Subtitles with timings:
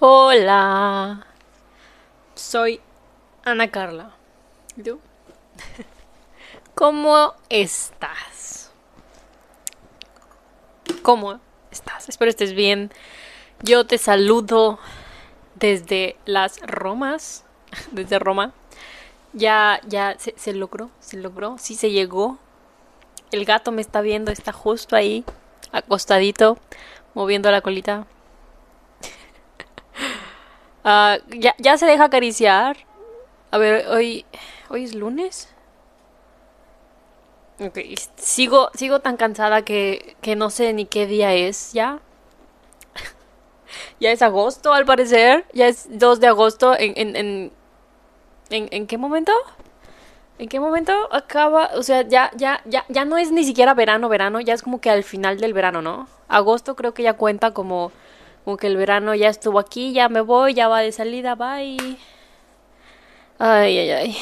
[0.00, 1.26] Hola.
[2.36, 2.80] Soy
[3.44, 4.12] Ana Carla.
[4.76, 5.00] ¿Y tú?
[6.76, 8.70] ¿Cómo estás?
[11.02, 11.40] ¿Cómo
[11.72, 12.08] estás?
[12.08, 12.92] Espero estés bien.
[13.64, 14.78] Yo te saludo
[15.56, 17.44] desde las Romas,
[17.90, 18.52] desde Roma.
[19.32, 22.38] Ya, ya se, se logró, se logró, sí se llegó.
[23.32, 25.24] El gato me está viendo, está justo ahí,
[25.72, 26.56] acostadito,
[27.14, 28.06] moviendo la colita.
[30.90, 32.78] Ah, ya, ya se deja acariciar.
[33.50, 34.24] A ver, hoy,
[34.70, 35.48] hoy es lunes.
[37.60, 37.78] Ok,
[38.16, 41.98] sigo, sigo tan cansada que, que no sé ni qué día es ya.
[44.00, 45.44] ya es agosto, al parecer.
[45.52, 46.74] Ya es 2 de agosto.
[46.78, 47.52] ¿En, en, en,
[48.48, 49.32] en, en qué momento?
[50.38, 51.70] ¿En qué momento acaba?
[51.74, 54.80] O sea, ya, ya, ya, ya no es ni siquiera verano, verano, ya es como
[54.80, 56.08] que al final del verano, ¿no?
[56.28, 57.92] Agosto creo que ya cuenta como,
[58.44, 61.98] como que el verano ya estuvo aquí, ya me voy, ya va de salida, bye.
[63.38, 64.16] Ay, ay, ay.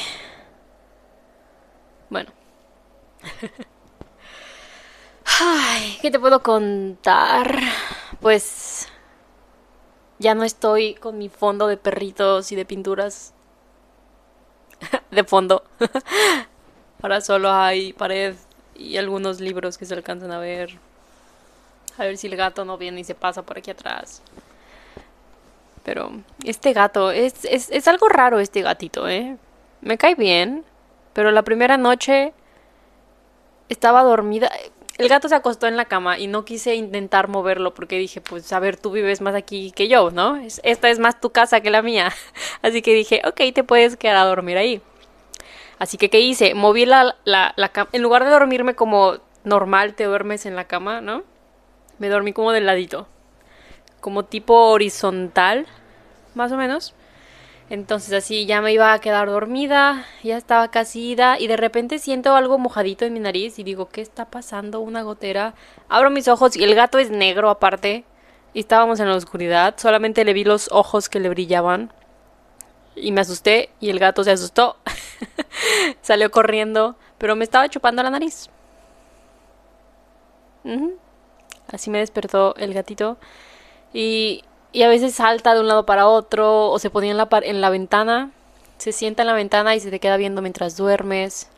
[2.09, 2.31] Bueno.
[5.39, 7.59] Ay, ¿qué te puedo contar?
[8.21, 8.87] Pues
[10.19, 13.33] ya no estoy con mi fondo de perritos y de pinturas
[15.11, 15.63] de fondo.
[17.01, 18.35] Ahora solo hay pared
[18.75, 20.79] y algunos libros que se alcanzan a ver.
[21.97, 24.21] A ver si el gato no viene y se pasa por aquí atrás.
[25.83, 26.11] Pero
[26.43, 29.37] este gato, es, es, es algo raro este gatito, ¿eh?
[29.81, 30.65] Me cae bien,
[31.13, 32.33] pero la primera noche
[33.69, 34.49] estaba dormida.
[34.97, 38.51] El gato se acostó en la cama y no quise intentar moverlo porque dije, pues
[38.51, 40.37] a ver, tú vives más aquí que yo, ¿no?
[40.37, 42.11] Es- Esta es más tu casa que la mía.
[42.63, 44.81] Así que dije, ok, te puedes quedar a dormir ahí.
[45.79, 46.55] Así que, ¿qué hice?
[46.55, 47.89] Moví la, la, la cama.
[47.93, 51.23] En lugar de dormirme como normal, te duermes en la cama, ¿no?
[51.99, 53.07] Me dormí como del ladito.
[53.99, 55.65] Como tipo horizontal,
[56.35, 56.93] más o menos.
[57.69, 61.99] Entonces así ya me iba a quedar dormida, ya estaba casi ida y de repente
[61.99, 64.79] siento algo mojadito en mi nariz y digo, ¿qué está pasando?
[64.79, 65.53] Una gotera.
[65.89, 68.05] Abro mis ojos y el gato es negro aparte
[68.53, 71.91] y estábamos en la oscuridad, solamente le vi los ojos que le brillaban
[72.95, 74.77] y me asusté y el gato se asustó.
[76.01, 78.49] Salió corriendo, pero me estaba chupando la nariz.
[81.71, 83.17] Así me despertó el gatito.
[83.93, 87.27] Y, y a veces salta de un lado para otro o se ponía en la,
[87.43, 88.31] en la ventana.
[88.77, 91.49] Se sienta en la ventana y se te queda viendo mientras duermes.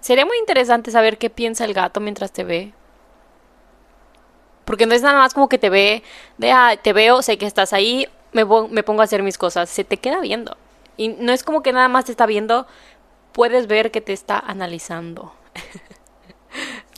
[0.00, 2.74] Sería muy interesante saber qué piensa el gato mientras te ve.
[4.64, 6.02] Porque no es nada más como que te ve,
[6.38, 9.68] de, ah, te veo, sé que estás ahí, me, me pongo a hacer mis cosas.
[9.70, 10.56] Se te queda viendo.
[10.96, 12.66] Y no es como que nada más te está viendo,
[13.32, 15.32] puedes ver que te está analizando.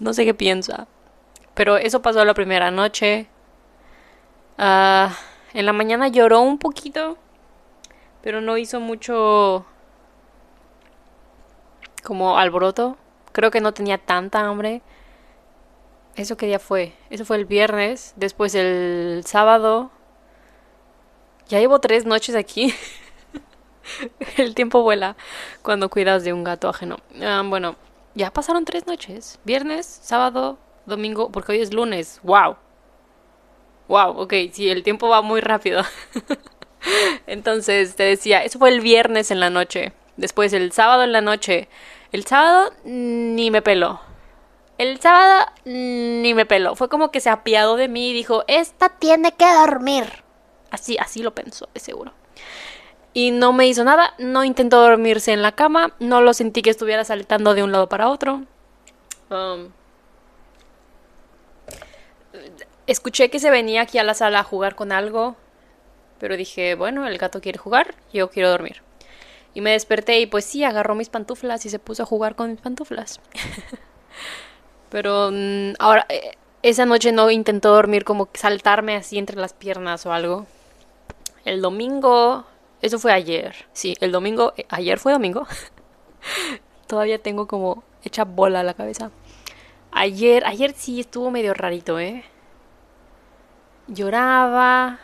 [0.00, 0.86] No sé qué piensa.
[1.56, 3.28] Pero eso pasó la primera noche.
[4.58, 5.16] Ah,
[5.54, 7.16] en la mañana lloró un poquito,
[8.22, 9.64] pero no hizo mucho
[12.04, 12.98] como alboroto.
[13.32, 14.82] Creo que no tenía tanta hambre.
[16.14, 16.92] ¿Eso qué día fue?
[17.08, 18.12] Eso fue el viernes.
[18.16, 19.90] Después el sábado.
[21.48, 22.74] Ya llevo tres noches aquí.
[24.36, 25.16] El tiempo vuela
[25.62, 26.96] cuando cuidas de un gato ajeno.
[27.22, 27.76] Ah, bueno,
[28.14, 29.38] ya pasaron tres noches.
[29.44, 32.20] Viernes, sábado, domingo, porque hoy es lunes.
[32.22, 32.56] ¡Wow!
[33.88, 35.82] Wow, ok, sí, el tiempo va muy rápido.
[37.26, 39.92] Entonces, te decía, eso fue el viernes en la noche.
[40.16, 41.68] Después el sábado en la noche.
[42.12, 44.00] El sábado ni me peló.
[44.78, 46.74] El sábado ni me peló.
[46.74, 50.04] Fue como que se apiadó de mí y dijo, esta tiene que dormir.
[50.70, 52.12] Así, así lo pensó, de seguro.
[53.14, 56.68] Y no me hizo nada, no intentó dormirse en la cama, no lo sentí que
[56.68, 58.42] estuviera saltando de un lado para otro.
[59.30, 59.70] Um,
[62.86, 65.36] escuché que se venía aquí a la sala a jugar con algo,
[66.18, 68.82] pero dije, bueno, el gato quiere jugar, yo quiero dormir.
[69.54, 72.50] Y me desperté y pues sí, agarró mis pantuflas y se puso a jugar con
[72.50, 73.20] mis pantuflas.
[74.90, 80.04] Pero mm, ahora, eh, esa noche no intentó dormir como saltarme así entre las piernas
[80.06, 80.46] o algo.
[81.44, 82.44] El domingo,
[82.82, 83.54] eso fue ayer.
[83.72, 85.46] Sí, el domingo, eh, ayer fue domingo.
[86.86, 89.10] Todavía tengo como hecha bola la cabeza.
[89.90, 92.24] Ayer, ayer sí estuvo medio rarito, ¿eh?
[93.88, 94.98] Lloraba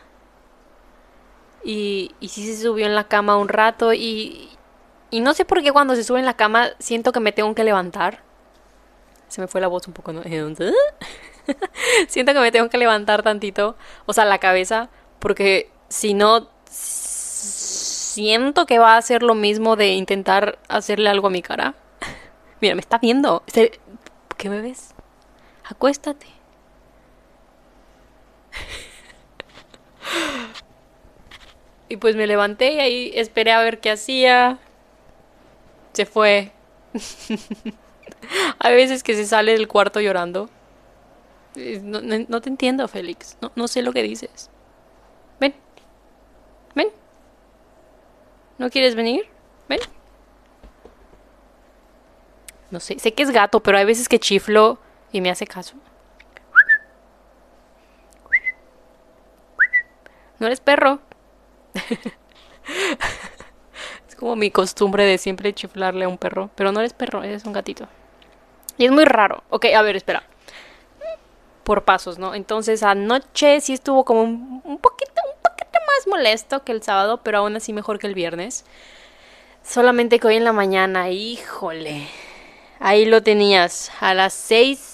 [1.64, 4.50] y, y sí se subió en la cama un rato y,
[5.10, 7.54] y no sé por qué cuando se sube en la cama siento que me tengo
[7.54, 8.22] que levantar.
[9.28, 10.22] Se me fue la voz un poco, ¿no?
[12.08, 13.76] Siento que me tengo que levantar tantito,
[14.06, 16.48] o sea, la cabeza, porque si no,
[18.12, 21.74] siento que va a hacer lo mismo de intentar hacerle algo a mi cara.
[22.60, 23.42] Mira, me está viendo.
[24.36, 24.94] ¿Qué me ves?
[25.64, 26.26] Acuéstate.
[31.88, 34.58] Y pues me levanté y ahí esperé a ver qué hacía.
[35.92, 36.52] Se fue.
[38.58, 40.48] Hay veces que se sale del cuarto llorando.
[41.54, 43.36] No, te entiendo, Félix.
[43.42, 44.48] No, no sé lo que dices.
[45.38, 45.54] Ven.
[46.74, 46.88] Ven.
[48.56, 49.28] ¿No quieres venir?
[49.68, 49.80] Ven.
[52.70, 54.78] No sé, sé que es gato, pero hay veces que chiflo
[55.12, 55.74] y me hace caso.
[60.42, 60.98] No eres perro.
[64.08, 66.50] es como mi costumbre de siempre chiflarle a un perro.
[66.56, 67.86] Pero no eres perro, eres un gatito.
[68.76, 69.44] Y es muy raro.
[69.50, 70.24] Ok, a ver, espera.
[71.62, 72.34] Por pasos, ¿no?
[72.34, 77.38] Entonces anoche sí estuvo como un, poquito, un poquito más molesto que el sábado, pero
[77.38, 78.64] aún así mejor que el viernes.
[79.62, 82.08] Solamente que hoy en la mañana, híjole.
[82.80, 83.92] Ahí lo tenías.
[84.00, 84.91] A las 6.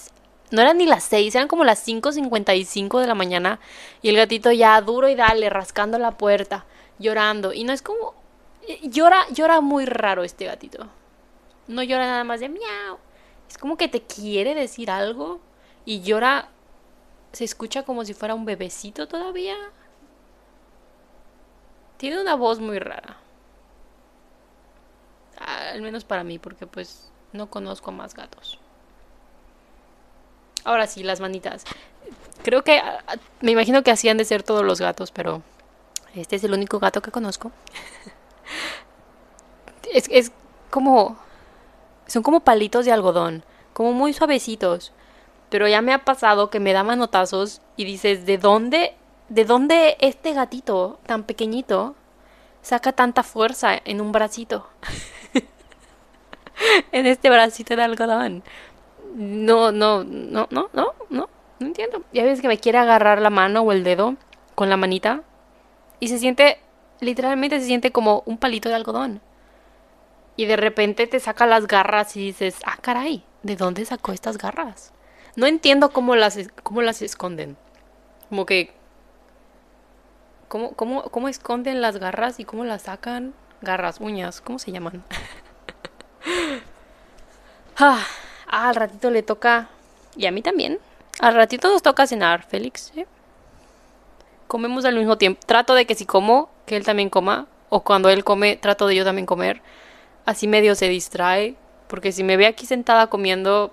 [0.51, 3.61] No eran ni las 6, eran como las 5.55 de la mañana.
[4.01, 6.65] Y el gatito ya duro y dale, rascando la puerta,
[6.99, 7.53] llorando.
[7.53, 8.15] Y no es como.
[8.67, 10.87] Eh, llora, llora muy raro este gatito.
[11.67, 12.99] No llora nada más de miau.
[13.49, 15.41] Es como que te quiere decir algo.
[15.85, 16.49] Y llora.
[17.33, 19.57] Se escucha como si fuera un bebecito todavía.
[21.99, 23.19] Tiene una voz muy rara.
[25.39, 28.59] Al menos para mí, porque pues no conozco más gatos.
[30.69, 31.65] Ahora sí, las manitas.
[32.43, 32.83] Creo que
[33.41, 35.41] me imagino que hacían de ser todos los gatos, pero
[36.15, 37.53] este es el único gato que conozco.
[39.95, 40.31] es, es
[40.69, 41.17] como...
[42.07, 44.93] Son como palitos de algodón, como muy suavecitos.
[45.49, 48.95] Pero ya me ha pasado que me da manotazos y dices, ¿de dónde,
[49.31, 51.95] de dónde este gatito tan pequeñito
[52.61, 54.69] saca tanta fuerza en un bracito?
[56.93, 58.43] en este bracito de algodón.
[59.15, 61.29] No, no, no, no, no, no,
[61.59, 62.05] no entiendo.
[62.13, 64.17] Ya ves que me quiere agarrar la mano o el dedo
[64.55, 65.23] con la manita
[66.01, 66.61] y se siente,
[67.01, 69.21] literalmente se siente como un palito de algodón.
[70.37, 74.39] Y de repente te saca las garras y dices, ah, caray, ¿de dónde sacó estas
[74.39, 74.93] garras?
[75.35, 77.57] No entiendo cómo las, cómo las esconden.
[78.29, 78.73] Como que...
[80.49, 83.35] ¿Cómo, cómo, ¿Cómo esconden las garras y cómo las sacan?
[83.61, 85.05] Garras, uñas, ¿cómo se llaman?
[87.81, 88.05] Ah,
[88.49, 89.69] al ratito le toca.
[90.17, 90.79] Y a mí también.
[91.21, 92.93] Al ratito nos toca cenar, Félix.
[94.47, 95.41] Comemos al mismo tiempo.
[95.47, 97.47] Trato de que si como, que él también coma.
[97.69, 99.63] O cuando él come, trato de yo también comer.
[100.25, 101.57] Así medio se distrae.
[101.89, 103.73] Porque si me ve aquí sentada comiendo.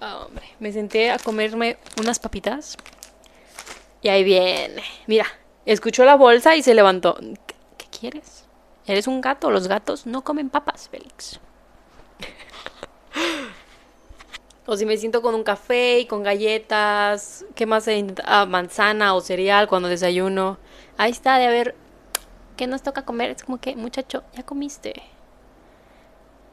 [0.00, 2.76] Ah, hombre, me senté a comerme unas papitas.
[4.02, 4.82] Y ahí viene.
[5.06, 5.26] Mira,
[5.66, 7.16] escuchó la bolsa y se levantó.
[7.78, 8.44] ¿Qué quieres?
[8.86, 9.50] Eres un gato.
[9.50, 11.40] Los gatos no comen papas, Félix.
[14.66, 17.86] O si me siento con un café y con galletas, ¿qué más?
[18.24, 20.58] Ah, manzana o cereal cuando desayuno.
[20.96, 21.74] Ahí está, de a ver,
[22.56, 23.30] ¿qué nos toca comer?
[23.30, 24.94] Es como que, muchacho, ya comiste.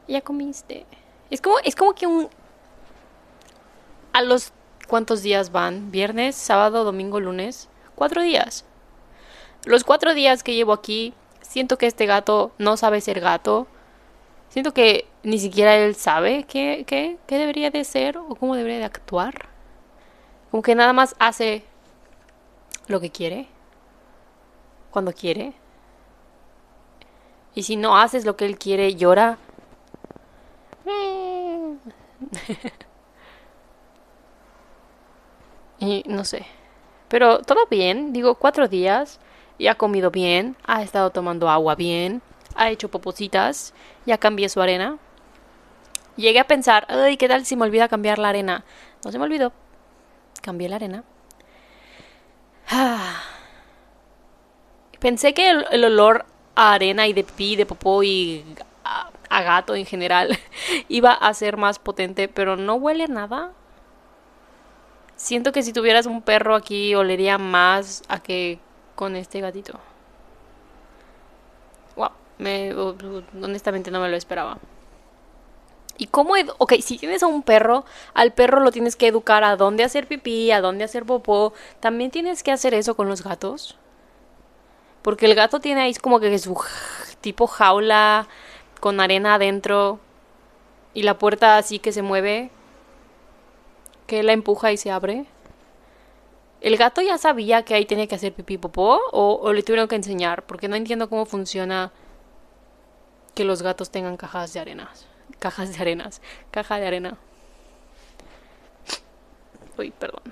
[0.08, 0.86] Ya comiste.
[1.30, 2.28] Es como, es como que un...
[4.12, 4.52] A los...
[4.88, 5.90] ¿Cuántos días van?
[5.90, 7.70] ¿Viernes, sábado, domingo, lunes?
[7.94, 8.66] Cuatro días.
[9.64, 13.68] Los cuatro días que llevo aquí, siento que este gato no sabe ser gato.
[14.52, 18.80] Siento que ni siquiera él sabe qué, qué, qué debería de ser o cómo debería
[18.80, 19.48] de actuar.
[20.50, 21.64] Como que nada más hace
[22.86, 23.48] lo que quiere,
[24.90, 25.54] cuando quiere.
[27.54, 29.38] Y si no haces lo que él quiere, llora.
[35.78, 36.44] y no sé.
[37.08, 39.18] Pero todo bien, digo, cuatro días.
[39.56, 42.20] Y ha comido bien, ha estado tomando agua bien,
[42.56, 43.74] ha hecho popositas,
[44.06, 44.98] ya cambié su arena.
[46.16, 48.64] Llegué a pensar, ay, ¿qué tal si me olvida cambiar la arena?
[49.04, 49.52] No se me olvidó.
[50.42, 51.04] Cambié la arena.
[55.00, 58.44] Pensé que el, olor a arena y de pi, de popó y
[59.32, 60.38] a gato en general
[60.88, 63.52] iba a ser más potente, pero no huele nada.
[65.16, 68.58] Siento que si tuvieras un perro aquí olería más a que
[68.94, 69.80] con este gatito.
[73.42, 74.58] Honestamente no me lo esperaba.
[75.98, 76.34] ¿Y cómo?
[76.58, 77.84] Ok, si tienes a un perro,
[78.14, 81.52] al perro lo tienes que educar a dónde hacer pipí, a dónde hacer popó.
[81.80, 83.76] También tienes que hacer eso con los gatos.
[85.02, 86.56] Porque el gato tiene ahí como que su
[87.20, 88.26] tipo jaula
[88.80, 90.00] con arena adentro
[90.94, 92.50] y la puerta así que se mueve,
[94.06, 95.26] que la empuja y se abre.
[96.60, 99.88] ¿El gato ya sabía que ahí tenía que hacer pipí popó o, o le tuvieron
[99.88, 100.44] que enseñar?
[100.44, 101.92] Porque no entiendo cómo funciona
[103.34, 105.06] que los gatos tengan cajas de arenas
[105.42, 106.22] cajas de arenas.
[106.50, 107.18] Caja de arena.
[109.76, 110.22] Uy, perdón.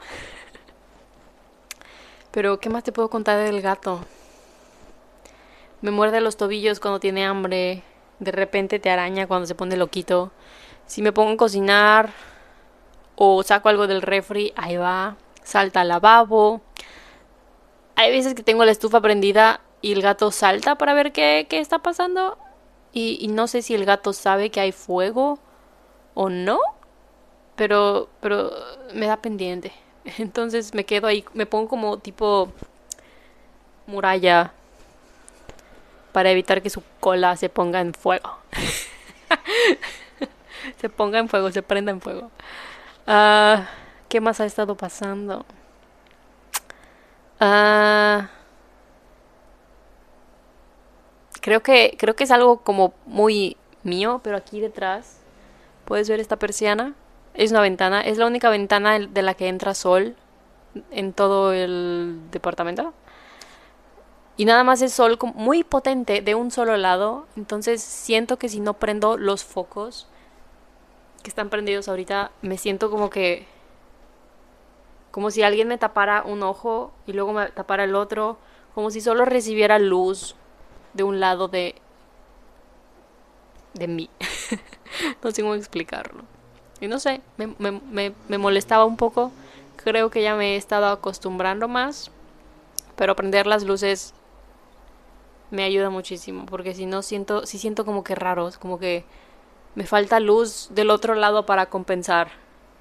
[2.30, 4.04] Pero, ¿qué más te puedo contar del gato?
[5.80, 7.82] Me muerde los tobillos cuando tiene hambre.
[8.20, 10.30] De repente te araña cuando se pone loquito.
[10.86, 12.10] Si me pongo a cocinar
[13.16, 15.16] o saco algo del refri, ahí va.
[15.42, 16.60] Salta al lavabo.
[17.96, 21.58] Hay veces que tengo la estufa prendida y el gato salta para ver qué, qué
[21.58, 22.38] está pasando.
[22.92, 25.38] Y, y no sé si el gato sabe que hay fuego
[26.14, 26.58] o no.
[27.56, 28.52] Pero, pero
[28.94, 29.72] me da pendiente.
[30.18, 32.52] Entonces me quedo ahí, me pongo como tipo
[33.86, 34.52] muralla
[36.12, 38.38] para evitar que su cola se ponga en fuego.
[40.80, 42.30] se ponga en fuego, se prenda en fuego.
[43.06, 43.68] Ah,
[44.08, 45.44] ¿Qué más ha estado pasando?
[47.38, 48.28] Ah,
[51.40, 55.18] creo que creo que es algo como muy mío, pero aquí detrás
[55.84, 56.94] puedes ver esta persiana.
[57.34, 60.16] Es una ventana, es la única ventana de la que entra sol
[60.90, 62.92] en todo el departamento.
[64.36, 67.26] Y nada más es sol muy potente de un solo lado.
[67.36, 70.08] Entonces siento que si no prendo los focos
[71.22, 73.46] que están prendidos ahorita, me siento como que...
[75.10, 78.38] Como si alguien me tapara un ojo y luego me tapara el otro.
[78.74, 80.36] Como si solo recibiera luz
[80.94, 81.74] de un lado de...
[83.74, 84.10] de mí.
[85.22, 86.24] no sé cómo explicarlo.
[86.80, 89.32] Y no sé, me, me, me molestaba un poco.
[89.76, 92.10] Creo que ya me he estado acostumbrando más.
[92.96, 94.14] Pero prender las luces
[95.50, 99.04] me ayuda muchísimo, porque si no siento, si siento como que raro, como que
[99.74, 102.30] me falta luz del otro lado para compensar.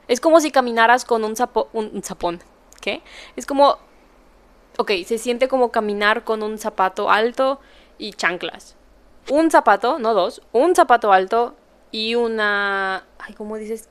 [0.08, 2.42] Es como si caminaras con un, zapo, un, zapón,
[2.82, 3.02] ¿qué?
[3.36, 3.78] Es como,
[4.78, 7.60] ok, se siente como caminar con un zapato alto
[8.00, 8.76] y chanclas.
[9.30, 11.56] Un zapato, no dos, un zapato alto
[11.92, 13.88] y una, ay, ¿cómo dices?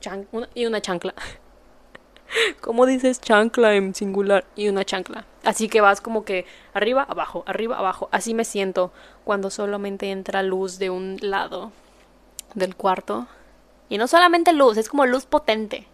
[0.53, 1.13] Y una chancla.
[2.61, 4.45] ¿Cómo dices chancla en singular?
[4.55, 5.25] Y una chancla.
[5.43, 8.09] Así que vas como que arriba, abajo, arriba, abajo.
[8.11, 8.91] Así me siento
[9.23, 11.71] cuando solamente entra luz de un lado
[12.53, 13.27] del cuarto.
[13.87, 15.87] Y no solamente luz, es como luz potente.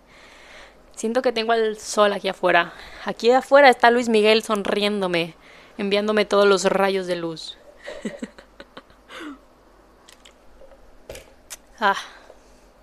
[0.96, 2.74] Siento que tengo el sol aquí afuera.
[3.06, 5.36] Aquí afuera está Luis Miguel sonriéndome,
[5.78, 7.58] enviándome todos los rayos de luz.
[11.80, 11.96] ah,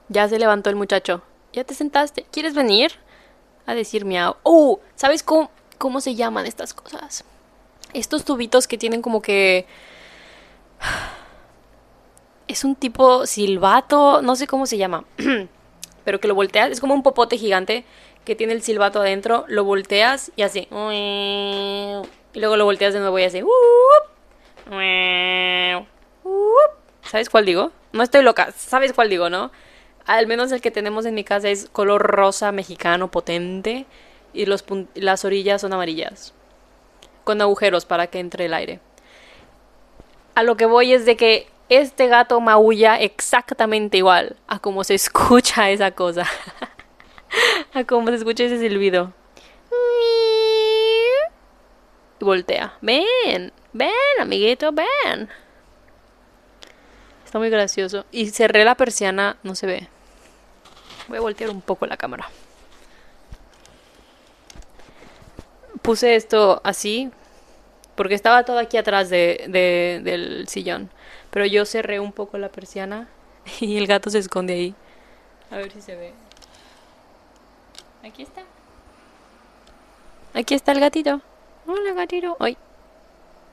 [0.08, 1.22] ya se levantó el muchacho.
[1.52, 2.24] ¿Ya te sentaste?
[2.30, 2.92] ¿Quieres venir?
[3.66, 4.36] a decir miau.
[4.42, 7.24] Oh, ¿sabes cómo, cómo se llaman estas cosas?
[7.92, 9.66] Estos tubitos que tienen como que...
[12.48, 15.04] Es un tipo silbato, no sé cómo se llama,
[16.04, 17.86] pero que lo volteas, es como un popote gigante
[18.26, 20.68] que tiene el silbato adentro, lo volteas y así.
[20.70, 23.42] Y luego lo volteas de nuevo y así.
[27.02, 27.72] ¿Sabes cuál digo?
[27.92, 29.50] No estoy loca, ¿sabes cuál digo, no?
[30.06, 33.86] al menos el que tenemos en mi casa es color rosa mexicano potente
[34.32, 34.64] y los
[34.94, 36.32] las orillas son amarillas
[37.24, 38.80] con agujeros para que entre el aire.
[40.34, 44.94] A lo que voy es de que este gato maulla exactamente igual a como se
[44.96, 46.26] escucha esa cosa.
[47.74, 49.12] a como se escucha ese silbido.
[52.20, 52.74] Y voltea.
[52.80, 55.28] Ven, ven, amiguito, ven.
[57.24, 58.04] Está muy gracioso.
[58.12, 59.88] Y cerré la persiana, no se ve.
[61.08, 62.28] Voy a voltear un poco la cámara.
[65.80, 67.10] Puse esto así
[67.94, 70.90] porque estaba todo aquí atrás de, del sillón.
[71.30, 73.08] Pero yo cerré un poco la persiana
[73.60, 74.74] y el gato se esconde ahí.
[75.50, 76.12] A ver si se ve.
[78.04, 78.42] Aquí está.
[80.34, 81.20] Aquí está el gatito.
[81.66, 82.36] Hola, gatito.
[82.40, 82.56] Ay.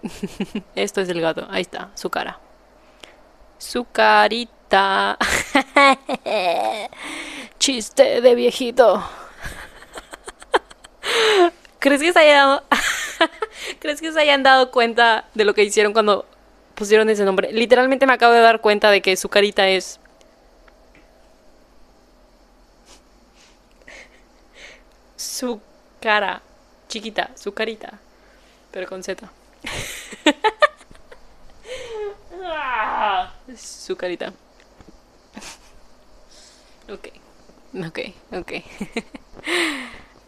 [0.76, 1.48] Esto es el gato.
[1.50, 2.40] Ahí está, su cara
[3.60, 5.18] su carita.
[7.60, 9.04] Chiste de viejito.
[11.80, 12.62] ¿Crees que se hayan
[13.80, 16.26] ¿Crees que hayan dado cuenta de lo que hicieron cuando
[16.76, 17.52] pusieron ese nombre?
[17.52, 20.00] Literalmente me acabo de dar cuenta de que su carita es
[25.18, 25.60] su
[26.00, 26.42] cara
[26.88, 28.00] chiquita, su carita,
[28.72, 29.30] pero con Z.
[33.58, 34.34] Su carita.
[36.92, 37.10] Ok,
[37.86, 38.00] ok,
[38.34, 38.52] ok.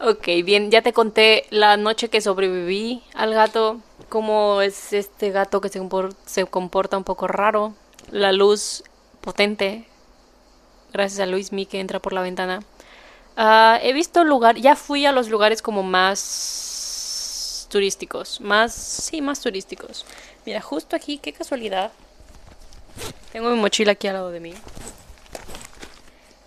[0.00, 3.80] ok, bien, ya te conté la noche que sobreviví al gato.
[4.08, 7.74] Cómo es este gato que se, comporta, un poco raro.
[8.10, 8.84] La luz
[9.20, 9.86] potente.
[10.92, 12.60] Gracias a Luis Mi que entra por la ventana.
[13.36, 16.71] Ah, he visto lugar, ya fui a los lugares como más
[17.72, 20.04] turísticos, más, sí, más turísticos.
[20.44, 21.90] Mira, justo aquí, qué casualidad.
[23.32, 24.52] Tengo mi mochila aquí al lado de mí.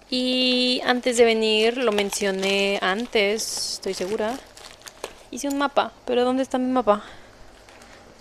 [0.07, 4.37] Y antes de venir, lo mencioné antes, estoy segura.
[5.31, 7.03] Hice un mapa, pero ¿dónde está mi mapa?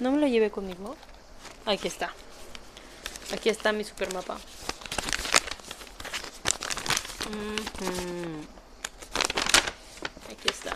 [0.00, 0.96] No me lo llevé conmigo.
[1.66, 2.10] Aquí está.
[3.34, 4.38] Aquí está mi super mapa.
[10.30, 10.74] Aquí está.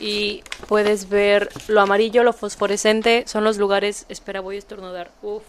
[0.00, 4.06] Y puedes ver lo amarillo, lo fosforescente, son los lugares...
[4.08, 5.10] Espera, voy a estornudar.
[5.22, 5.42] Uf.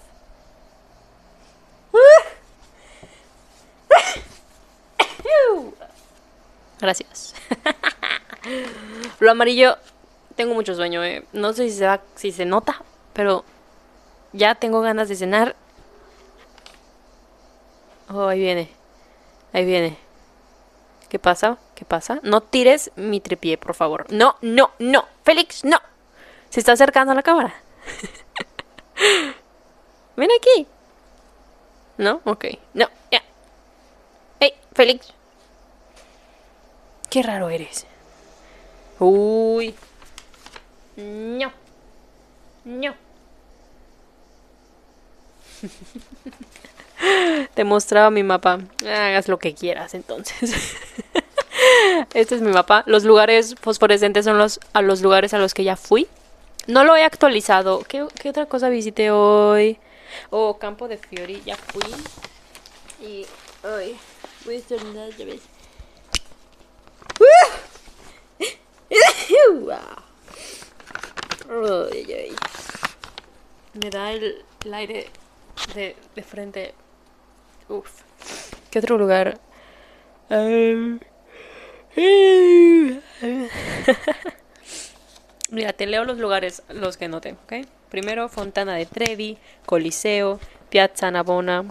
[6.81, 7.35] Gracias.
[9.19, 9.77] lo amarillo,
[10.35, 11.23] tengo mucho sueño, eh.
[11.31, 12.81] No sé si se, va, si se nota,
[13.13, 13.45] pero
[14.33, 15.55] ya tengo ganas de cenar.
[18.09, 18.69] Oh, ahí viene.
[19.53, 19.97] Ahí viene.
[21.11, 21.57] ¿Qué pasa?
[21.75, 22.21] ¿Qué pasa?
[22.23, 24.05] No tires mi tripié, por favor.
[24.13, 25.03] No, no, no.
[25.25, 25.77] Félix, no.
[26.49, 27.53] Se está acercando a la cámara.
[30.15, 30.65] Ven aquí.
[31.97, 32.21] ¿No?
[32.23, 32.45] Ok.
[32.73, 33.21] No, ya.
[34.39, 35.13] Hey, Félix.
[37.09, 37.85] Qué raro eres.
[38.97, 39.75] Uy.
[40.95, 41.51] No.
[42.63, 42.95] No.
[47.53, 48.59] Te mostraba mi mapa.
[48.81, 50.75] Hagas lo que quieras entonces.
[52.13, 52.83] este es mi mapa.
[52.85, 56.07] Los lugares fosforescentes son los, a los lugares a los que ya fui.
[56.67, 57.83] No lo he actualizado.
[57.87, 59.79] ¿Qué, otra cosa visité hoy?
[60.29, 61.41] Oh, Campo de Fiori.
[61.45, 61.83] Ya fui.
[63.01, 63.25] Y
[63.63, 63.95] hoy
[64.45, 65.41] voy a estornudar ya ves.
[73.73, 75.07] Me da el, el aire
[75.73, 76.73] de, de frente.
[77.71, 78.01] Uf.
[78.69, 79.39] ¿Qué otro lugar?
[85.49, 87.53] Mira, te leo los lugares, los que noté, ¿ok?
[87.89, 91.61] Primero, Fontana de Trevi, Coliseo, Piazza Navona,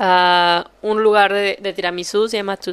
[0.00, 2.72] uh, un lugar de, de, tiramisú, se llama Two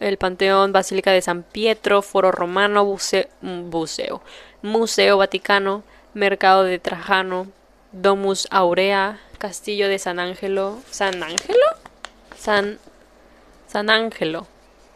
[0.00, 4.22] el Panteón, Basílica de San Pietro, Foro Romano, buceo, buceo,
[4.62, 5.82] Museo Vaticano,
[6.14, 7.46] Mercado de Trajano,
[7.92, 10.78] Domus Aurea, Castillo de San Ángelo.
[10.90, 11.66] ¿San Ángelo?
[12.36, 12.78] San.
[13.66, 14.46] San Ángelo.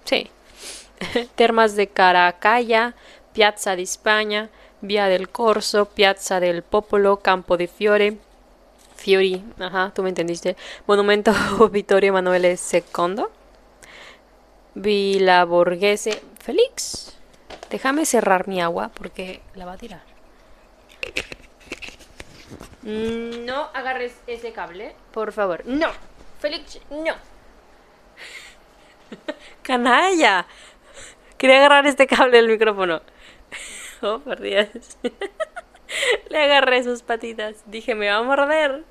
[0.05, 0.31] Sí.
[1.35, 2.95] Termas de Caracalla,
[3.33, 4.51] Piazza di España,
[4.81, 8.19] Vía del Corso, Piazza del Popolo, Campo de Fiore,
[9.01, 10.57] Fiori, ajá, tú me entendiste.
[10.87, 11.33] Monumento
[11.71, 13.25] Vittorio Emanuele II,
[14.75, 16.23] Villa Borghese.
[16.39, 17.17] Félix,
[17.71, 20.03] déjame cerrar mi agua porque la va a tirar.
[22.83, 25.63] No agarres ese cable, por favor.
[25.67, 25.89] No.
[26.41, 27.15] Félix, no.
[29.63, 30.47] Canalla.
[31.37, 33.03] Quería agarrar este cable del micrófono.
[34.03, 34.67] Oh, por Dios.
[36.31, 37.57] Le agarré sus patitas.
[37.67, 38.83] Dije, me va a morder.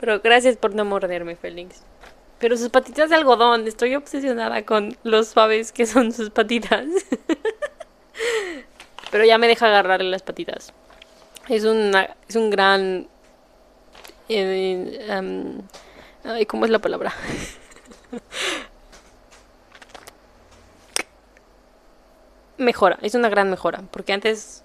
[0.00, 1.82] Pero gracias por no morderme, Félix.
[2.38, 3.68] Pero sus patitas de algodón.
[3.68, 6.86] Estoy obsesionada con los suaves que son sus patitas.
[9.10, 10.72] Pero ya me deja agarrarle las patitas.
[11.50, 13.06] Es, una, es un gran
[16.46, 17.14] ¿Cómo es la palabra?
[22.58, 24.62] mejora, es una gran mejora, porque antes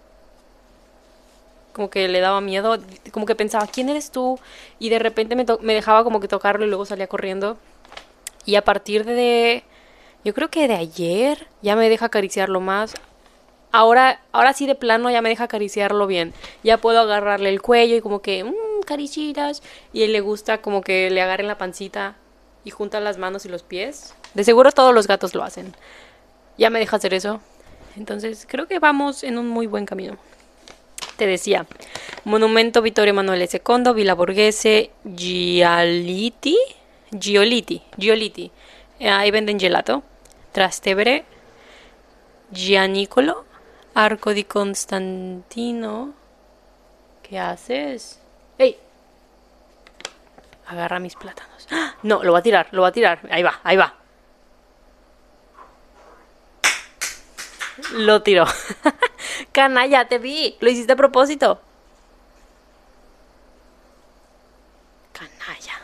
[1.72, 2.78] como que le daba miedo,
[3.12, 4.40] como que pensaba, ¿quién eres tú?
[4.80, 7.58] Y de repente me, me dejaba como que tocarlo y luego salía corriendo.
[8.46, 9.64] Y a partir de,
[10.24, 12.94] yo creo que de ayer, ya me deja acariciarlo más.
[13.72, 16.34] Ahora, ahora sí de plano ya me deja acariciarlo bien.
[16.64, 18.54] Ya puedo agarrarle el cuello y como que, mmm,
[18.86, 19.62] carichitas.
[19.92, 22.16] Y él le gusta como que le agarren la pancita
[22.64, 24.14] y juntan las manos y los pies.
[24.34, 25.74] De seguro todos los gatos lo hacen.
[26.58, 27.42] Ya me deja hacer eso.
[27.96, 30.18] Entonces creo que vamos en un muy buen camino.
[31.18, 31.68] Te decía,
[32.24, 36.58] Monumento Vittorio Emanuele II, Villa Borghese, Gialiti,
[37.12, 38.52] Gioliti, Gioliti.
[39.00, 40.04] Ahí venden gelato.
[40.52, 41.26] Trastevere,
[42.52, 43.46] Gianicolo,
[43.94, 46.14] Arco di Constantino.
[47.22, 48.23] ¿Qué haces?
[48.58, 48.78] ¡Ey!
[50.68, 51.68] Agarra mis plátanos.
[51.72, 51.96] ¡Ah!
[52.04, 53.20] No, lo va a tirar, lo va a tirar.
[53.30, 53.96] Ahí va, ahí va.
[57.94, 58.46] Lo tiró.
[59.52, 60.58] Canalla, te vi.
[60.60, 61.62] Lo hiciste a propósito.
[65.12, 65.82] Canalla.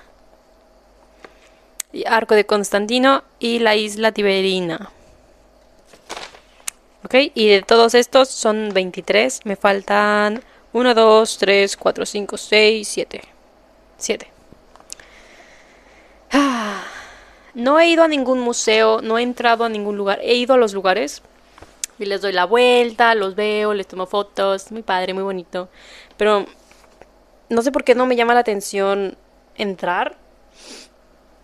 [2.08, 4.92] Arco de Constantino y la isla Tiberina.
[7.04, 9.46] Ok, y de todos estos son 23.
[9.46, 13.22] Me faltan 1, 2, 3, 4, 5, 6, 7.
[13.98, 14.32] 7.
[17.56, 20.20] No he ido a ningún museo, no he entrado a ningún lugar.
[20.22, 21.22] He ido a los lugares
[21.98, 24.72] y les doy la vuelta, los veo, les tomo fotos.
[24.72, 25.68] Muy padre, muy bonito.
[26.16, 26.46] Pero
[27.50, 29.18] no sé por qué no me llama la atención
[29.56, 30.16] entrar.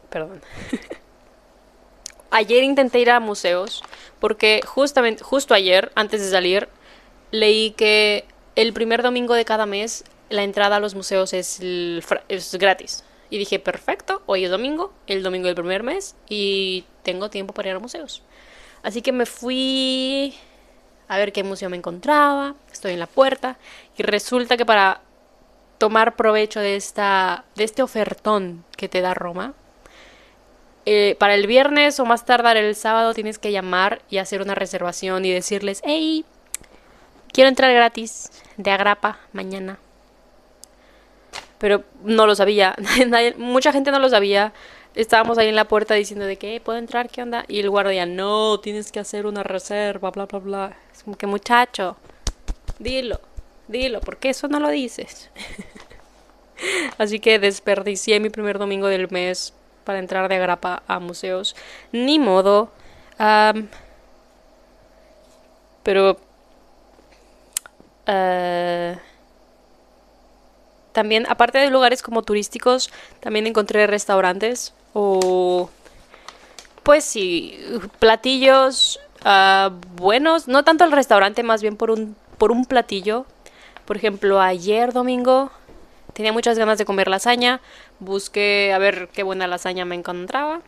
[0.10, 0.42] Perdón.
[2.32, 3.84] ayer intenté ir a museos
[4.20, 6.68] porque justamente justo ayer antes de salir
[7.32, 12.56] leí que el primer domingo de cada mes la entrada a los museos es, es
[12.56, 13.04] gratis.
[13.30, 17.70] Y dije, perfecto, hoy es domingo, el domingo del primer mes, y tengo tiempo para
[17.70, 18.24] ir a museos.
[18.84, 20.36] Así que me fui
[21.08, 23.58] a ver qué museo me encontraba, estoy en la puerta,
[23.98, 25.02] y resulta que para
[25.78, 29.54] tomar provecho de, esta, de este ofertón que te da Roma,
[30.86, 34.54] eh, para el viernes o más tardar el sábado tienes que llamar y hacer una
[34.54, 36.26] reservación y decirles, hey,
[37.36, 39.78] quiero entrar gratis de agrapa mañana.
[41.58, 42.76] Pero no lo sabía,
[43.38, 44.54] mucha gente no lo sabía.
[44.96, 47.44] Estábamos ahí en la puerta diciendo de que puedo entrar, ¿qué onda?
[47.50, 50.78] Y el guardia, no, tienes que hacer una reserva, bla, bla, bla.
[50.94, 51.98] Es como que muchacho,
[52.80, 53.20] dilo,
[53.68, 55.30] dilo, porque eso no lo dices.
[56.98, 61.54] Así que desperdicié mi primer domingo del mes para entrar de agrapa a museos.
[61.92, 62.72] Ni modo.
[65.84, 66.25] pero...
[68.08, 68.98] Uh,
[70.96, 72.90] también, aparte de lugares como turísticos,
[73.20, 75.70] también encontré restaurantes o...
[76.84, 77.60] Pues sí,
[78.00, 80.48] platillos uh, buenos.
[80.48, 83.26] No tanto el restaurante, más bien por un, por un platillo.
[83.86, 85.52] Por ejemplo, ayer domingo
[86.14, 87.60] tenía muchas ganas de comer lasaña.
[88.00, 90.62] Busqué a ver qué buena lasaña me encontraba.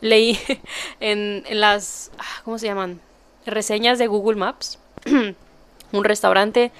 [0.00, 0.38] Leí
[1.00, 2.10] en, en las...
[2.18, 3.00] Ah, ¿Cómo se llaman?
[3.46, 4.78] Reseñas de Google Maps.
[5.92, 6.72] un restaurante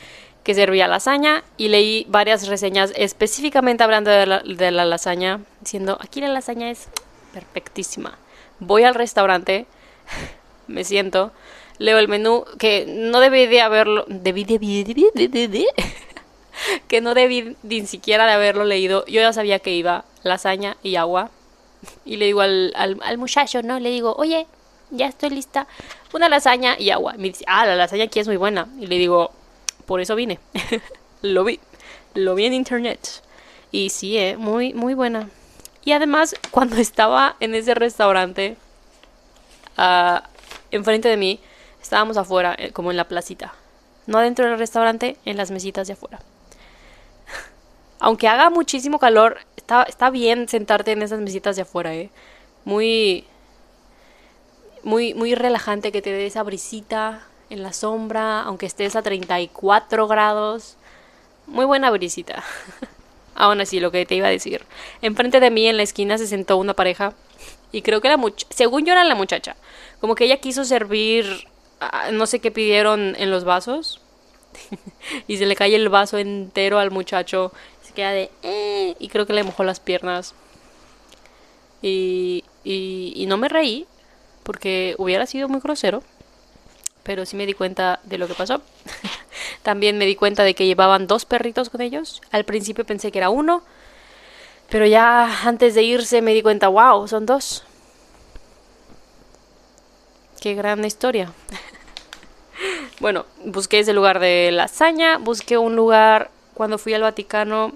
[0.43, 5.99] que servía lasaña y leí varias reseñas específicamente hablando de la, de la, lasaña, diciendo,
[6.01, 6.89] aquí la lasaña es
[7.33, 8.19] perfectísima.
[8.59, 9.67] Voy al restaurante,
[10.67, 11.33] me siento,
[11.79, 15.67] leo el menú, que no debí de haberlo, debí, debí,
[16.89, 19.05] que no debí ni siquiera de haberlo leído.
[19.07, 21.31] Yo ya sabía que iba lasaña y agua.
[22.05, 23.81] Y le digo al, al, muchacho, ¿no?
[23.81, 24.47] Le digo, oye,
[24.91, 25.67] ya estoy lista.
[26.13, 27.15] Una lasaña y agua.
[27.15, 28.69] me dice, ah, la lasaña aquí es muy buena.
[28.79, 29.33] Y le digo,
[29.87, 30.39] por eso vine.
[31.23, 31.61] lo vi.
[32.15, 33.23] Lo vi en internet.
[33.73, 35.29] Y sí, eh, muy, muy buena.
[35.85, 38.57] Y además, cuando estaba en ese restaurante,
[39.79, 40.21] uh,
[40.71, 41.41] enfrente de mí,
[41.81, 43.55] estábamos afuera, eh, como en la placita.
[44.07, 46.21] No dentro del restaurante, en las mesitas de afuera.
[48.01, 52.11] Aunque haga muchísimo calor, está, está bien sentarte en esas mesitas de afuera, ¿eh?
[52.65, 53.25] Muy,
[54.83, 60.07] muy, muy relajante que te dé esa brisita en la sombra, aunque estés a 34
[60.07, 60.77] grados.
[61.47, 62.43] Muy buena brisita.
[63.35, 64.65] Aún así, lo que te iba a decir.
[65.03, 67.15] Enfrente de mí, en la esquina, se sentó una pareja.
[67.73, 69.57] Y creo que la muchacha, según yo era la muchacha,
[70.01, 71.47] como que ella quiso servir,
[71.81, 74.01] ah, no sé qué pidieron en los vasos.
[75.27, 77.53] y se le cae el vaso entero al muchacho.
[77.83, 78.31] Se queda de...
[78.43, 80.35] Eh", y creo que le mojó las piernas.
[81.83, 83.87] Y, y no me reí,
[84.51, 86.03] porque hubiera sido muy grosero
[87.05, 88.61] pero sí me di cuenta de lo que pasó.
[89.63, 92.21] También me di cuenta de que llevaban dos perritos con ellos.
[92.33, 93.63] Al principio pensé que era uno,
[94.69, 97.65] pero ya antes de irse me di cuenta, wow, son dos.
[100.41, 101.33] Qué gran historia.
[103.01, 107.73] bueno, busqué ese lugar de lasaña, busqué un lugar, cuando fui al Vaticano,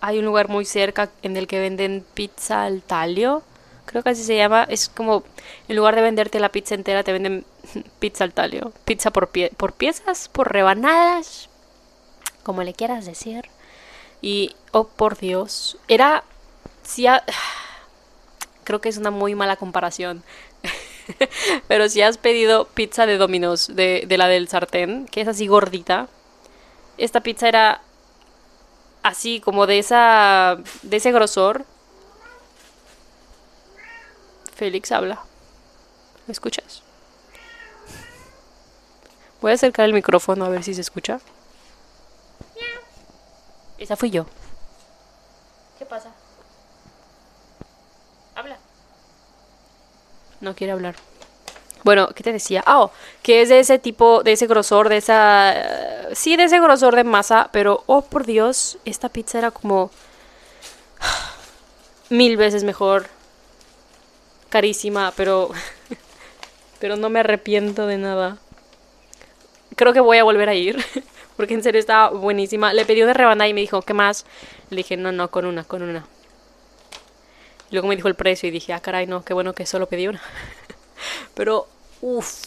[0.00, 3.44] hay un lugar muy cerca en el que venden pizza al talio
[3.88, 4.64] creo que así se llama.
[4.68, 5.24] Es como,
[5.66, 7.44] en lugar de venderte la pizza entera, te venden
[7.98, 8.72] pizza al talio.
[8.84, 11.48] Pizza por, pie por piezas, por rebanadas,
[12.42, 13.46] como le quieras decir.
[14.20, 16.24] Y, oh por Dios, era,
[16.82, 17.06] si
[18.64, 20.22] creo que es una muy mala comparación.
[21.68, 25.46] Pero si has pedido pizza de Domino's, de, de la del sartén, que es así
[25.46, 26.08] gordita,
[26.98, 27.80] esta pizza era
[29.02, 31.64] así como de esa de ese grosor
[34.58, 35.20] Félix habla.
[36.26, 36.82] ¿Me escuchas?
[39.40, 41.20] Voy a acercar el micrófono a ver si se escucha.
[43.78, 44.26] Esa fui yo.
[45.78, 46.10] ¿Qué pasa?
[48.34, 48.56] Habla.
[50.40, 50.96] No quiere hablar.
[51.84, 52.64] Bueno, ¿qué te decía?
[52.66, 52.90] Ah, oh,
[53.22, 55.54] que es de ese tipo, de ese grosor, de esa...
[56.14, 59.92] sí, de ese grosor de masa, pero, oh, por Dios, esta pizza era como...
[62.10, 63.06] mil veces mejor
[64.48, 65.50] carísima, pero
[66.80, 68.38] pero no me arrepiento de nada.
[69.76, 70.84] Creo que voy a volver a ir,
[71.36, 72.72] porque en serio estaba buenísima.
[72.72, 74.26] Le pedí una rebanada y me dijo, "¿Qué más?"
[74.70, 76.06] Le dije, "No, no, con una, con una."
[77.70, 80.08] luego me dijo el precio y dije, "Ah, caray, no, qué bueno que solo pedí
[80.08, 80.20] una."
[81.34, 81.68] pero
[82.00, 82.44] uff,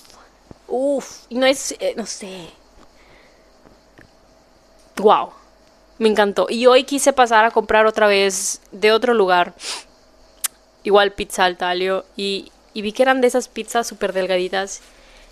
[0.67, 2.49] uff, no es eh, no sé.
[4.97, 5.31] Wow.
[5.99, 6.47] Me encantó.
[6.49, 9.53] Y hoy quise pasar a comprar otra vez de otro lugar
[10.83, 14.81] igual pizza al talio y, vi que eran de esas pizzas súper delgaditas.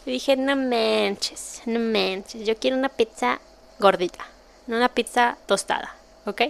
[0.06, 3.40] Y dije, no manches, no manches, yo quiero una pizza
[3.80, 4.26] gordita.
[4.68, 6.42] una pizza tostada, ¿ok?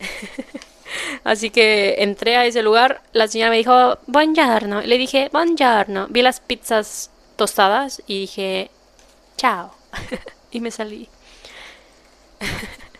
[1.24, 6.22] Así que entré a ese lugar, la señora me dijo, buongiorno, le dije, buongiorno, vi
[6.22, 8.70] las pizzas tostadas y dije,
[9.36, 9.74] chao,
[10.50, 11.08] y me salí.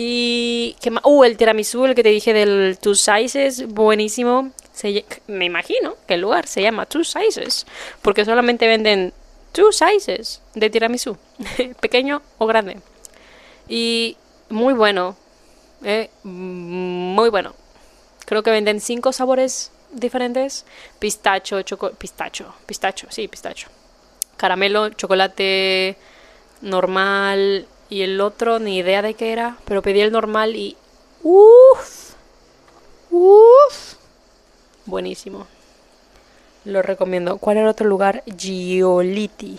[0.00, 4.52] y uh, el tiramisú, el que te dije del Two Sizes, buenísimo.
[5.26, 7.66] me imagino que el lugar se llama Two Sizes,
[8.00, 9.12] porque solamente venden
[9.50, 11.18] Two Sizes de tiramisú,
[11.80, 12.78] pequeño o grande.
[13.68, 14.16] Y
[14.50, 15.16] muy bueno,
[15.82, 17.56] eh, muy bueno.
[18.24, 20.64] Creo que venden cinco sabores diferentes:
[21.00, 23.66] pistacho, choco, pistacho, pistacho, sí, pistacho,
[24.36, 25.96] caramelo, chocolate
[26.60, 30.76] normal y el otro ni idea de qué era, pero pedí el normal y
[31.22, 32.14] uff,
[33.10, 33.94] uff,
[34.86, 35.46] buenísimo.
[36.64, 37.38] Lo recomiendo.
[37.38, 38.22] ¿Cuál era otro lugar?
[38.36, 39.58] Gioliti.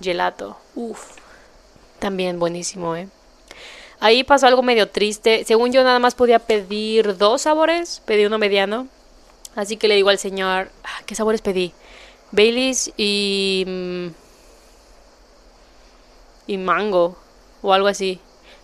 [0.00, 0.56] Gelato.
[0.74, 1.16] Uff.
[2.00, 3.08] También buenísimo, ¿eh?
[4.00, 5.44] Ahí pasó algo medio triste.
[5.44, 8.02] Según yo nada más podía pedir dos sabores.
[8.04, 8.88] Pedí uno mediano.
[9.54, 11.72] Así que le digo al señor, ah, ¿qué sabores pedí?
[12.32, 14.10] Baileys y...
[16.46, 17.16] Y mango.
[17.62, 18.20] O algo así.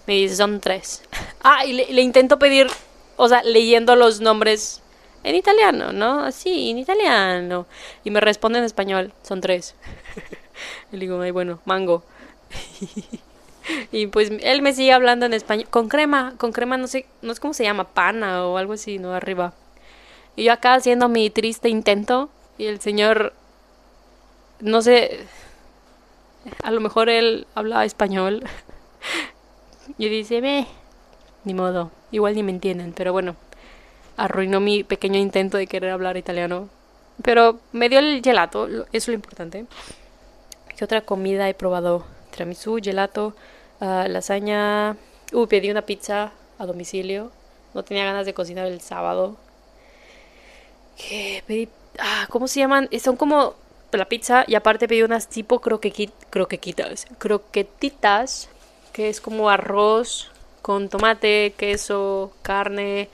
[0.06, 1.02] Me dice, son tres.
[1.42, 2.66] Ah, y le, le intento pedir,
[3.16, 4.82] o sea, leyendo los nombres
[5.24, 6.30] en italiano, ¿no?
[6.32, 7.66] Sí, en italiano.
[8.04, 9.74] Y me responde en español, son tres.
[10.92, 12.02] Le digo, ay, bueno, mango.
[13.92, 17.32] y pues él me sigue hablando en español, con crema, con crema, no sé, no
[17.32, 19.12] es cómo se llama, pana o algo así, ¿no?
[19.12, 19.52] Arriba.
[20.36, 23.32] Y yo acá haciendo mi triste intento y el señor,
[24.60, 25.20] no sé,
[26.62, 28.44] a lo mejor él habla español.
[29.98, 30.66] y dice, ve,
[31.44, 33.37] ni modo, igual ni me entienden, pero bueno
[34.18, 36.68] arruinó mi pequeño intento de querer hablar italiano.
[37.22, 39.64] Pero me dio el gelato, eso es lo importante.
[40.77, 42.05] ¿Qué otra comida he probado?
[42.33, 43.35] Tiramisú, gelato,
[43.81, 44.96] uh, lasaña.
[45.33, 47.31] Uy, pedí una pizza a domicilio.
[47.74, 49.37] No tenía ganas de cocinar el sábado.
[50.96, 51.68] ¿Qué pedí?
[51.98, 52.88] Ah, ¿cómo se llaman?
[53.01, 53.55] Son como
[53.92, 57.07] la pizza y aparte pedí unas tipo croquequitas.
[57.18, 58.48] Croquetitas,
[58.92, 60.31] que es como arroz
[60.62, 63.09] con tomate, queso, carne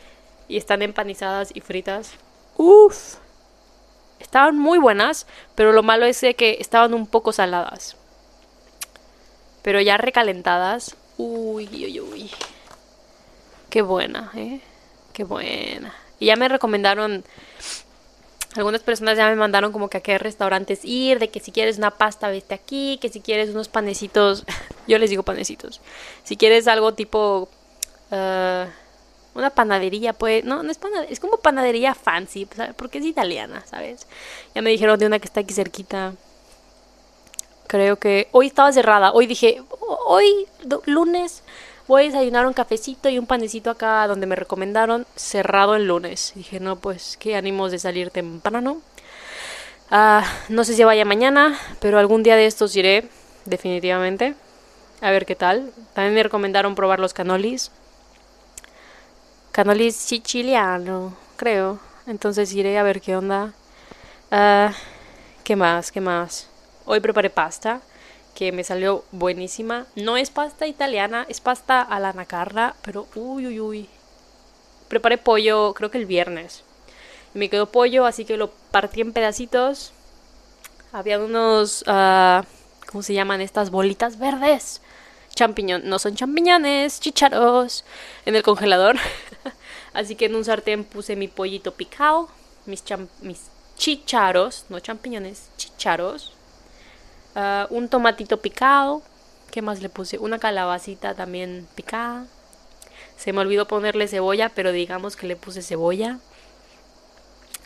[0.49, 2.13] y están empanizadas y fritas.
[2.57, 3.17] Uff.
[4.19, 7.97] Estaban muy buenas, pero lo malo es que estaban un poco saladas.
[9.63, 10.97] Pero ya recalentadas.
[11.17, 12.31] Uy, uy, uy.
[13.71, 14.61] Qué buena, ¿eh?
[15.13, 15.95] Qué buena.
[16.19, 17.25] Y ya me recomendaron
[18.57, 21.79] algunas personas ya me mandaron como que a qué restaurantes ir, de que si quieres
[21.79, 24.45] una pasta, vete aquí, que si quieres unos panecitos,
[24.89, 25.81] yo les digo panecitos,
[26.23, 27.49] si quieres algo tipo
[28.11, 28.67] uh,
[29.35, 34.07] una panadería, pues, no, no es panadería, es como panadería fancy, porque es italiana, ¿sabes?
[34.55, 36.15] Ya me dijeron de una que está aquí cerquita.
[37.67, 39.13] Creo que hoy estaba cerrada.
[39.13, 39.61] Hoy dije,
[40.07, 40.47] hoy,
[40.87, 41.43] lunes,
[41.87, 46.33] voy a desayunar un cafecito y un panecito acá donde me recomendaron, cerrado el lunes.
[46.35, 48.81] Dije, no, pues, qué ánimos de salir temprano.
[49.91, 53.09] Ah, no sé si vaya mañana, pero algún día de estos iré,
[53.45, 54.35] definitivamente.
[55.01, 55.73] A ver qué tal.
[55.93, 57.71] También me recomendaron probar los canolis.
[59.53, 61.79] Canolis siciliano, creo.
[62.07, 63.53] Entonces iré a ver qué onda.
[64.31, 64.73] Uh,
[65.45, 65.93] ¿Qué más?
[65.93, 66.49] ¿Qué más?
[66.87, 67.81] Hoy preparé pasta
[68.35, 69.87] que me salió buenísima.
[69.97, 73.89] No es pasta italiana, es pasta a la nacarra, pero uy, uy, uy.
[74.89, 76.63] Preparé pollo, creo que el viernes.
[77.35, 79.93] me quedó pollo, así que lo partí en pedacitos.
[80.93, 82.45] Había unos, uh,
[82.87, 84.81] ¿cómo se llaman estas bolitas verdes?
[85.35, 87.85] champiñón, no son champiñones, chicharos
[88.25, 88.97] en el congelador.
[89.93, 92.29] Así que en un sartén puse mi pollito picado,
[92.67, 92.83] mis,
[93.23, 93.43] mis
[93.77, 96.33] chicharos, no champiñones, chicharos,
[97.35, 99.03] ah, un tomatito picado,
[99.51, 100.19] ¿qué más le puse?
[100.19, 102.27] Una calabacita también picada.
[103.17, 106.19] Se me olvidó ponerle cebolla, pero digamos que le puse cebolla.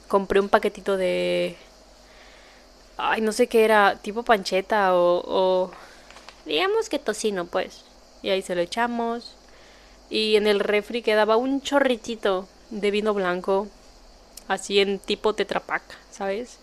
[0.09, 1.57] Compré un paquetito de...
[2.97, 5.71] Ay, no sé qué era, tipo pancheta o, o
[6.47, 7.85] digamos que tocino, pues.
[8.23, 9.37] Y ahí se lo echamos.
[10.11, 13.69] Y en el refri quedaba un chorritito de vino blanco,
[14.49, 16.59] así en tipo tetrapac, ¿sabes?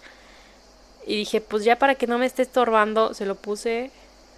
[1.06, 3.92] Y dije, pues ya para que no me esté estorbando, se lo puse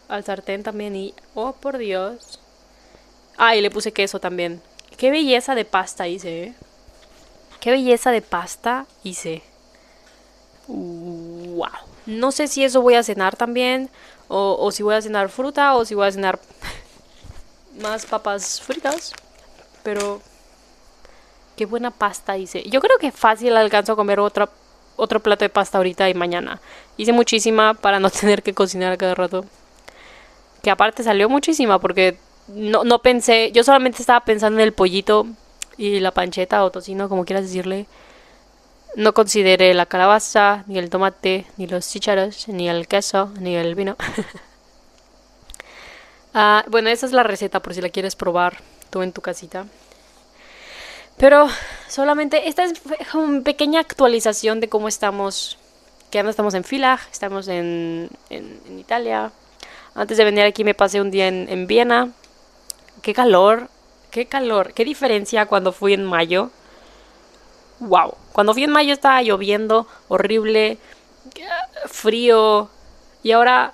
[0.09, 2.39] al sartén también y, oh por Dios.
[3.37, 4.61] Ah, y le puse queso también.
[4.97, 6.55] Qué belleza de pasta hice, ¿eh?
[7.59, 9.43] Qué belleza de pasta hice.
[10.67, 11.67] Wow.
[12.05, 13.89] No sé si eso voy a cenar también
[14.27, 16.39] o, si voy a cenar fruta o si voy a cenar
[17.81, 19.13] más papas fritas.
[19.83, 20.21] Pero
[21.55, 22.63] qué buena pasta hice.
[22.63, 24.49] Yo creo que fácil alcanzo a comer otra,
[24.97, 26.59] otro plato de pasta ahorita y mañana.
[26.97, 29.45] Hice muchísima para no tener que cocinar cada rato.
[30.61, 35.27] Que aparte salió muchísima porque no, no pensé, yo solamente estaba pensando en el pollito
[35.77, 37.85] y la pancheta o tocino, como quieras decirle.
[38.95, 43.75] No consideré la calabaza, ni el tomate, ni los chícharos, ni el queso, ni el
[43.75, 43.95] vino.
[46.39, 49.65] Ah, bueno, esa es la receta por si la quieres probar tú en tu casita.
[51.17, 51.47] Pero
[51.87, 52.73] solamente esta es
[53.13, 55.57] una pequeña actualización de cómo estamos.
[56.11, 59.31] Que no estamos en fila, estamos en, en, Italia.
[59.93, 62.11] Antes de venir aquí me pasé un día en, en Viena.
[63.01, 63.69] Qué calor,
[64.11, 66.51] qué calor, qué diferencia cuando fui en mayo.
[67.79, 70.77] Wow, cuando fui en mayo estaba lloviendo, horrible,
[71.87, 72.69] frío.
[73.21, 73.73] Y ahora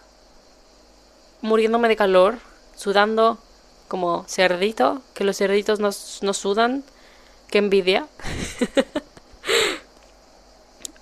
[1.42, 2.40] muriéndome de calor,
[2.76, 3.38] sudando
[3.88, 5.90] como cerdito, que los cerditos no,
[6.22, 6.84] no sudan.
[7.54, 8.08] Qué envidia.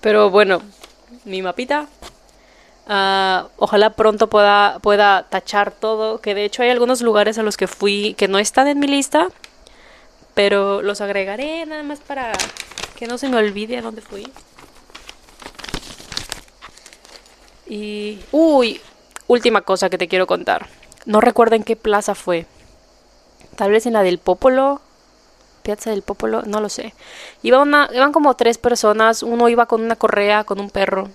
[0.01, 0.61] Pero bueno,
[1.23, 1.87] mi mapita.
[2.89, 6.19] Uh, ojalá pronto pueda, pueda tachar todo.
[6.19, 8.87] Que de hecho hay algunos lugares a los que fui que no están en mi
[8.87, 9.29] lista.
[10.33, 12.33] Pero los agregaré nada más para
[12.97, 14.29] que no se me olvide a dónde fui.
[17.65, 18.19] Y...
[18.33, 18.81] Uy,
[19.27, 20.67] última cosa que te quiero contar.
[21.05, 22.45] No recuerdo en qué plaza fue.
[23.55, 24.81] Tal vez en la del Popolo
[25.62, 26.93] Piazza del Popolo, no lo sé.
[27.41, 31.10] Iban como tres personas, uno iba con una correa, con un perro.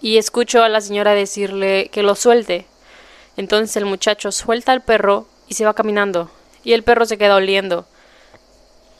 [0.00, 2.66] Y escucho a la señora decirle que lo suelte.
[3.36, 6.30] Entonces el muchacho suelta al perro y se va caminando.
[6.62, 7.86] Y el perro se queda oliendo.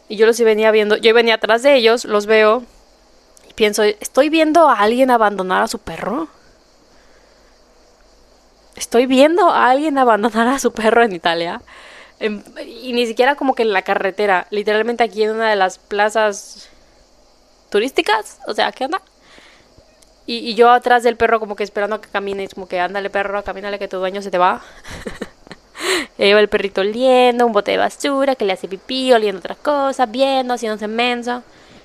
[0.09, 2.62] Y yo los venía viendo, yo venía atrás de ellos, los veo.
[3.49, 6.29] Y pienso, ¿estoy viendo a alguien abandonar a su perro?
[8.77, 11.62] Estoy viendo a alguien abandonar a su perro en Italia
[12.20, 16.68] y ni siquiera como que en la carretera, literalmente aquí en una de las plazas
[17.70, 19.03] turísticas, o sea, ¿qué onda?
[20.27, 23.44] Y, yo atrás del perro como que esperando a que camine, como que ándale perro,
[23.44, 24.62] camínale que tu dueño se te va.
[26.18, 30.11] y el perrito oliendo, un bote de basura, que le hace pipí, oliendo otras cosas,
[30.11, 31.42] viendo, haciéndose menso.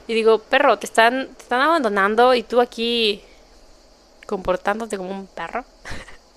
[0.07, 3.21] Y digo, perro, te están, te están abandonando y tú aquí
[4.25, 5.65] comportándote como un perro.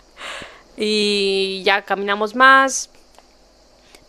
[0.77, 2.91] y ya caminamos más,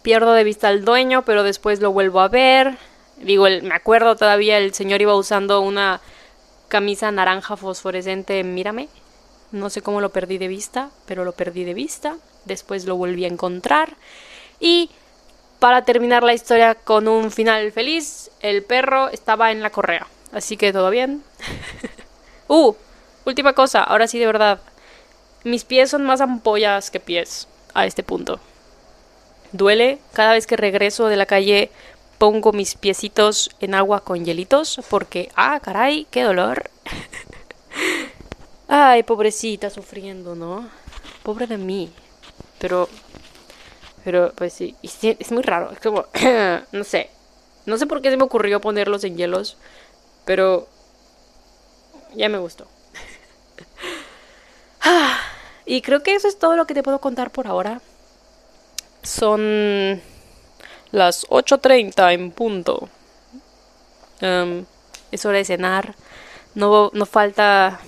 [0.03, 2.77] pierdo de vista al dueño, pero después lo vuelvo a ver.
[3.17, 6.01] Digo, me acuerdo todavía, el señor iba usando una
[6.67, 8.89] camisa naranja fosforescente, mírame.
[9.51, 12.17] No sé cómo lo perdí de vista, pero lo perdí de vista.
[12.45, 13.95] Después lo volví a encontrar.
[14.59, 14.89] Y
[15.59, 20.07] para terminar la historia con un final feliz, el perro estaba en la correa.
[20.31, 21.23] Así que todo bien.
[22.47, 22.73] uh,
[23.25, 24.59] última cosa, ahora sí de verdad.
[25.43, 28.39] Mis pies son más ampollas que pies a este punto.
[29.53, 31.71] Duele cada vez que regreso de la calle
[32.17, 36.69] pongo mis piecitos en agua con hielitos porque, ah, caray, qué dolor.
[38.67, 40.67] Ay, pobrecita, sufriendo, ¿no?
[41.21, 41.91] Pobre de mí.
[42.57, 42.89] Pero,
[44.03, 45.71] pero, pues sí, es muy raro.
[45.71, 46.05] Es como,
[46.71, 47.11] no sé.
[47.67, 49.57] No sé por qué se me ocurrió ponerlos en hielos,
[50.25, 50.67] pero
[52.15, 52.67] ya me gustó.
[55.65, 57.81] y creo que eso es todo lo que te puedo contar por ahora.
[59.03, 60.01] Son
[60.91, 62.89] las 8.30 en punto.
[64.21, 64.65] Em,
[65.11, 65.95] es hora de cenar.
[66.55, 67.79] No, no falta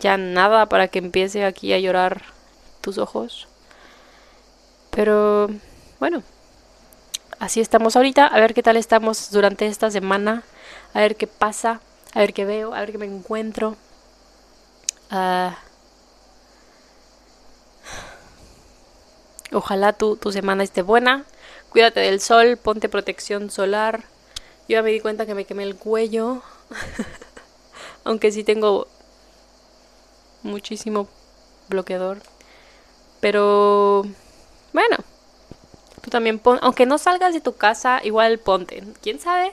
[0.00, 2.22] ya nada para que empiece aquí a llorar
[2.80, 3.46] tus ojos.
[4.90, 5.48] Pero
[6.00, 6.22] bueno,
[7.38, 8.26] así estamos ahorita.
[8.26, 10.42] A ver qué tal estamos durante esta semana.
[10.92, 11.80] A ver qué pasa.
[12.14, 12.74] A ver qué veo.
[12.74, 13.76] A ver qué me encuentro.
[15.10, 15.56] Ah,
[19.52, 21.24] Ojalá tu, tu semana esté buena.
[21.70, 24.04] Cuídate del sol, ponte protección solar.
[24.68, 26.42] Yo ya me di cuenta que me quemé el cuello.
[28.04, 28.86] Aunque sí tengo
[30.42, 31.08] muchísimo
[31.68, 32.18] bloqueador.
[33.20, 34.04] Pero
[34.72, 34.96] bueno,
[36.00, 38.82] tú también pon, aunque no salgas de tu casa, igual ponte.
[39.00, 39.52] ¿Quién sabe?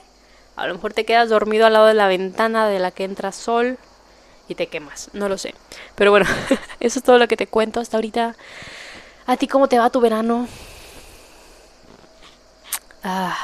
[0.56, 3.32] A lo mejor te quedas dormido al lado de la ventana de la que entra
[3.32, 3.78] sol
[4.48, 5.10] y te quemas.
[5.12, 5.54] No lo sé.
[5.94, 6.26] Pero bueno,
[6.80, 8.36] eso es todo lo que te cuento hasta ahorita.
[9.30, 10.48] ¿A ti cómo te va tu verano?
[13.04, 13.38] Ah.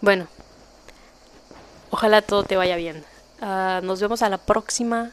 [0.00, 0.26] Bueno,
[1.90, 3.04] ojalá todo te vaya bien.
[3.42, 5.10] Ah, nos vemos a la próxima.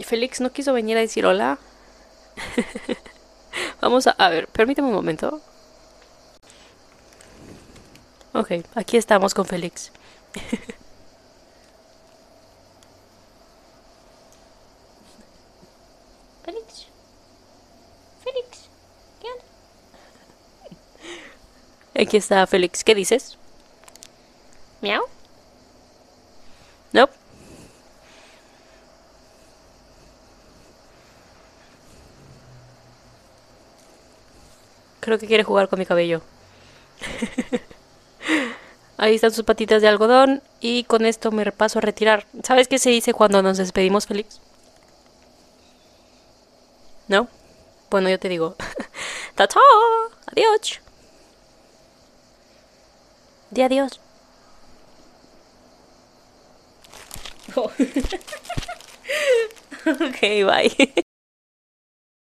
[0.00, 1.58] Félix no quiso venir a decir hola.
[3.80, 5.40] Vamos a, a ver, permíteme un momento.
[8.34, 9.90] Ok, aquí estamos con Félix.
[21.98, 22.84] Aquí está Félix.
[22.84, 23.36] ¿Qué dices?
[24.80, 25.02] ¿Miau?
[26.92, 27.12] Nope.
[35.00, 36.22] Creo que quiere jugar con mi cabello.
[38.96, 40.42] Ahí están sus patitas de algodón.
[40.60, 42.26] Y con esto me repaso a retirar.
[42.44, 44.40] ¿Sabes qué se dice cuando nos despedimos, Félix?
[47.08, 47.26] ¿No?
[47.90, 48.54] Bueno, yo te digo.
[49.34, 49.60] ¡Tata!
[50.26, 50.80] ¡Adiós!
[53.50, 54.00] Di adiós.
[59.86, 60.70] ok, bye.